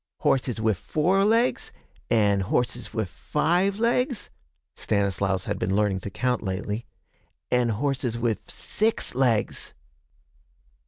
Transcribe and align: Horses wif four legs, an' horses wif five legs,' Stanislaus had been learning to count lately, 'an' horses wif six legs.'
Horses 0.21 0.59
wif 0.59 0.77
four 0.79 1.23
legs, 1.23 1.71
an' 2.09 2.39
horses 2.39 2.91
wif 2.91 3.07
five 3.07 3.77
legs,' 3.77 4.31
Stanislaus 4.75 5.45
had 5.45 5.59
been 5.59 5.75
learning 5.75 5.99
to 5.99 6.09
count 6.09 6.41
lately, 6.41 6.87
'an' 7.51 7.69
horses 7.69 8.17
wif 8.17 8.49
six 8.49 9.13
legs.' 9.13 9.75